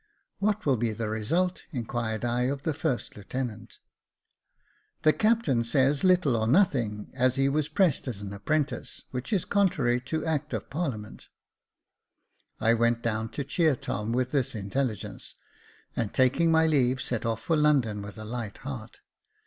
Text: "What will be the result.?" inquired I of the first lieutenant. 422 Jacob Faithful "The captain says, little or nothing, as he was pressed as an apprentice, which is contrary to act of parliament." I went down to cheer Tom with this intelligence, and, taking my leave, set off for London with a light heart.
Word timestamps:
"What 0.39 0.65
will 0.65 0.77
be 0.77 0.93
the 0.93 1.09
result.?" 1.09 1.65
inquired 1.69 2.25
I 2.25 2.45
of 2.45 2.63
the 2.63 2.73
first 2.73 3.15
lieutenant. 3.15 3.77
422 5.03 5.11
Jacob 5.11 5.11
Faithful 5.11 5.11
"The 5.11 5.13
captain 5.13 5.63
says, 5.63 6.03
little 6.03 6.35
or 6.35 6.47
nothing, 6.47 7.11
as 7.13 7.35
he 7.35 7.47
was 7.47 7.69
pressed 7.69 8.07
as 8.07 8.19
an 8.19 8.33
apprentice, 8.33 9.03
which 9.11 9.31
is 9.31 9.45
contrary 9.45 10.01
to 10.01 10.25
act 10.25 10.53
of 10.53 10.71
parliament." 10.71 11.29
I 12.59 12.73
went 12.73 13.03
down 13.03 13.29
to 13.29 13.43
cheer 13.43 13.75
Tom 13.75 14.11
with 14.11 14.31
this 14.31 14.55
intelligence, 14.55 15.35
and, 15.95 16.11
taking 16.11 16.49
my 16.49 16.65
leave, 16.65 16.99
set 16.99 17.23
off 17.23 17.43
for 17.43 17.55
London 17.55 18.01
with 18.01 18.17
a 18.17 18.25
light 18.25 18.57
heart. 18.57 19.01